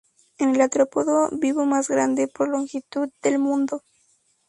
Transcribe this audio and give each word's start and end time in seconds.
Es 0.39 0.47
el 0.47 0.59
artrópodo 0.59 1.29
vivo 1.31 1.67
más 1.67 1.87
grande, 1.87 2.27
por 2.27 2.49
longitud, 2.49 3.11
del 3.21 3.37
mundo. 3.37 3.83